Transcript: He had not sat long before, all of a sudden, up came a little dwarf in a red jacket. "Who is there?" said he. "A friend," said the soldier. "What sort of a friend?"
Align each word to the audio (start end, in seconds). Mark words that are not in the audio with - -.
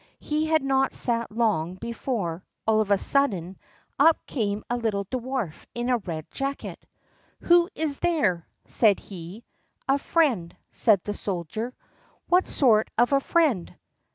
He 0.19 0.47
had 0.47 0.63
not 0.63 0.95
sat 0.95 1.31
long 1.31 1.75
before, 1.75 2.43
all 2.65 2.81
of 2.81 2.89
a 2.89 2.97
sudden, 2.97 3.55
up 3.99 4.25
came 4.25 4.63
a 4.67 4.75
little 4.75 5.05
dwarf 5.05 5.65
in 5.75 5.91
a 5.91 5.97
red 5.99 6.25
jacket. 6.31 6.83
"Who 7.41 7.69
is 7.75 7.99
there?" 7.99 8.47
said 8.65 8.99
he. 8.99 9.43
"A 9.87 9.99
friend," 9.99 10.57
said 10.71 11.03
the 11.03 11.13
soldier. 11.13 11.75
"What 12.27 12.47
sort 12.47 12.89
of 12.97 13.13
a 13.13 13.19
friend?" 13.19 13.75